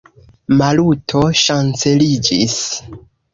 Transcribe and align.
Maluto 0.61 1.21
ŝanceliĝis. 1.41 2.57